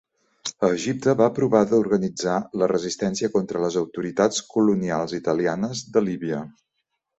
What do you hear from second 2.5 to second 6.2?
la resistència contra les autoritats colonials italianes de